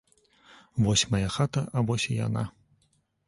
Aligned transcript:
Вось 0.83 1.03
мая 1.11 1.29
хата, 1.35 1.63
а 1.73 1.85
вось 1.89 2.07
і 2.13 2.17
яна. 2.27 2.43